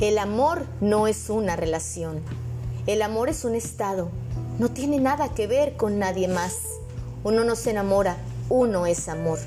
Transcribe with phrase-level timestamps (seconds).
[0.00, 2.20] El amor no es una relación.
[2.88, 4.08] El amor es un estado.
[4.58, 6.56] No tiene nada que ver con nadie más.
[7.22, 8.16] Uno no se enamora,
[8.48, 9.38] uno es amor.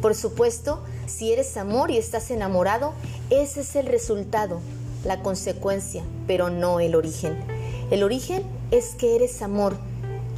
[0.00, 2.94] Por supuesto, si eres amor y estás enamorado,
[3.28, 4.60] ese es el resultado,
[5.04, 7.38] la consecuencia, pero no el origen.
[7.90, 9.76] El origen es que eres amor.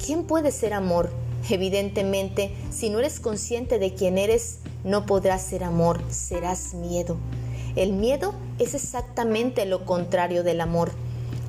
[0.05, 1.09] ¿Quién puede ser amor?
[1.49, 7.17] Evidentemente, si no eres consciente de quién eres, no podrás ser amor, serás miedo.
[7.75, 10.93] El miedo es exactamente lo contrario del amor.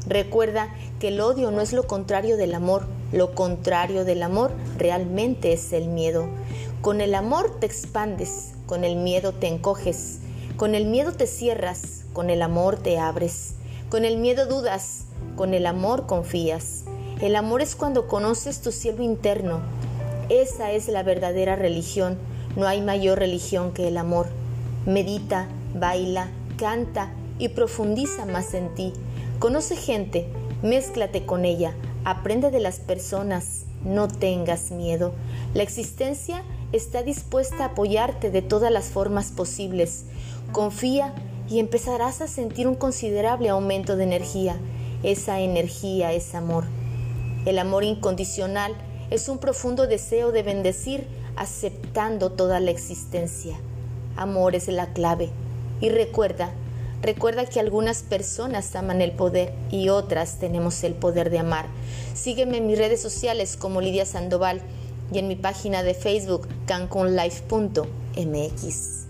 [0.08, 5.52] Recuerda que el odio no es lo contrario del amor, lo contrario del amor realmente
[5.52, 6.28] es el miedo.
[6.82, 10.20] Con el amor te expandes, con el miedo te encoges,
[10.56, 13.56] con el miedo te cierras, con el amor te abres,
[13.90, 15.06] con el miedo dudas,
[15.36, 16.84] con el amor confías.
[17.22, 19.62] El amor es cuando conoces tu cielo interno.
[20.30, 22.18] Esa es la verdadera religión.
[22.56, 24.28] No hay mayor religión que el amor.
[24.86, 28.94] Medita, baila, canta y profundiza más en ti.
[29.40, 30.28] Conoce gente,
[30.62, 35.14] mézclate con ella, aprende de las personas, no tengas miedo.
[35.54, 40.04] La existencia está dispuesta a apoyarte de todas las formas posibles.
[40.52, 41.14] Confía
[41.50, 44.58] y empezarás a sentir un considerable aumento de energía.
[45.04, 46.66] Esa energía es amor.
[47.46, 48.74] El amor incondicional
[49.12, 53.58] es un profundo deseo de bendecir aceptando toda la existencia.
[54.16, 55.30] Amor es la clave.
[55.82, 56.52] Y recuerda,
[57.02, 61.66] recuerda que algunas personas aman el poder y otras tenemos el poder de amar.
[62.14, 64.62] Sígueme en mis redes sociales como Lidia Sandoval
[65.12, 69.03] y en mi página de Facebook cancunlife.mx.